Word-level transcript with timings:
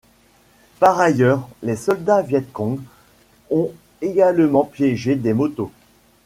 Par 0.79 0.99
ailleurs, 0.99 1.47
les 1.61 1.75
soldats 1.75 2.23
Viêt-cong 2.23 2.79
ont 3.51 3.71
également 4.01 4.63
piégé 4.63 5.15
des 5.15 5.35
motos. 5.35 5.71